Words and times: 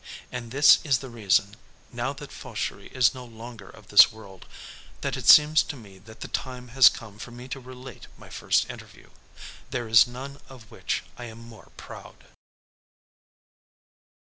And 0.31 0.49
this 0.49 0.79
is 0.83 0.97
the 0.97 1.11
reason, 1.11 1.53
now 1.91 2.11
that 2.13 2.31
Fauchery 2.31 2.87
is 2.87 3.13
no 3.13 3.23
longer 3.23 3.69
of 3.69 3.89
this 3.89 4.11
world, 4.11 4.47
that 5.01 5.15
it 5.15 5.27
seems 5.27 5.61
to 5.61 5.75
me 5.75 5.99
that 5.99 6.21
the 6.21 6.27
time 6.27 6.69
has 6.69 6.89
come 6.89 7.19
for 7.19 7.29
me 7.29 7.47
to 7.49 7.59
relate 7.59 8.07
my 8.17 8.31
first 8.31 8.67
interview. 8.67 9.11
There 9.69 9.87
is 9.87 10.07
none 10.07 10.41
of 10.49 10.71
which 10.71 11.03
I 11.19 11.25
am 11.25 11.37
more 11.37 11.69
proud. 11.77 12.15